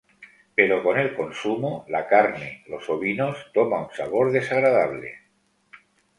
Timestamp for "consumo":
1.15-1.85